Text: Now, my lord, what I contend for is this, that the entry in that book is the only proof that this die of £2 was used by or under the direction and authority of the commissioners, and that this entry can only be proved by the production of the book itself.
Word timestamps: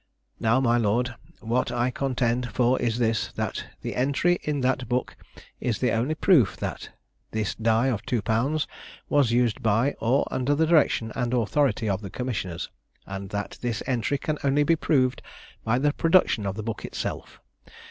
Now, 0.39 0.59
my 0.59 0.77
lord, 0.77 1.13
what 1.41 1.71
I 1.71 1.91
contend 1.91 2.49
for 2.51 2.81
is 2.81 2.97
this, 2.97 3.31
that 3.33 3.65
the 3.83 3.95
entry 3.95 4.39
in 4.41 4.61
that 4.61 4.89
book 4.89 5.15
is 5.59 5.77
the 5.77 5.91
only 5.91 6.15
proof 6.15 6.57
that 6.57 6.89
this 7.29 7.53
die 7.53 7.85
of 7.85 8.01
£2 8.07 8.67
was 9.09 9.31
used 9.31 9.61
by 9.61 9.93
or 9.99 10.27
under 10.31 10.55
the 10.55 10.65
direction 10.65 11.11
and 11.15 11.35
authority 11.35 11.87
of 11.87 12.01
the 12.01 12.09
commissioners, 12.09 12.71
and 13.05 13.29
that 13.29 13.59
this 13.61 13.83
entry 13.85 14.17
can 14.17 14.39
only 14.43 14.63
be 14.63 14.75
proved 14.75 15.21
by 15.63 15.77
the 15.77 15.93
production 15.93 16.47
of 16.47 16.55
the 16.55 16.63
book 16.63 16.83
itself. 16.83 17.39